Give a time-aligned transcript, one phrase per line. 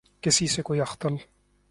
[0.21, 1.15] کسی سے کوئی اختل